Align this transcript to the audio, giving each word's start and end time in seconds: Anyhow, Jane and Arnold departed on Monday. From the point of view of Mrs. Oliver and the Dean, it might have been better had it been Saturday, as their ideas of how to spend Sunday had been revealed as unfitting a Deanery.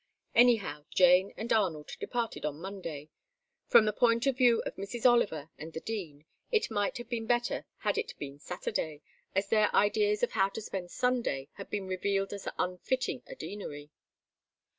Anyhow, 0.33 0.85
Jane 0.89 1.31
and 1.37 1.53
Arnold 1.53 1.91
departed 1.99 2.43
on 2.43 2.59
Monday. 2.59 3.11
From 3.67 3.85
the 3.85 3.93
point 3.93 4.25
of 4.25 4.35
view 4.35 4.63
of 4.63 4.75
Mrs. 4.75 5.05
Oliver 5.05 5.51
and 5.59 5.73
the 5.73 5.79
Dean, 5.79 6.25
it 6.51 6.71
might 6.71 6.97
have 6.97 7.07
been 7.07 7.27
better 7.27 7.67
had 7.81 7.99
it 7.99 8.15
been 8.17 8.39
Saturday, 8.39 9.03
as 9.35 9.49
their 9.49 9.67
ideas 9.75 10.23
of 10.23 10.31
how 10.31 10.49
to 10.49 10.61
spend 10.61 10.89
Sunday 10.89 11.49
had 11.53 11.69
been 11.69 11.85
revealed 11.87 12.33
as 12.33 12.47
unfitting 12.57 13.21
a 13.27 13.35
Deanery. 13.35 13.91